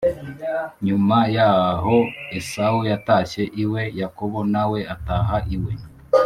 Nyuma 0.85 1.17
yaho 1.37 1.97
Esawu 2.37 2.79
yatashye 2.91 3.43
iwe 3.63 3.81
Yakobo 3.99 4.39
na 4.53 4.63
we 4.71 4.79
ataha 4.93 5.37
iwe 5.55 5.71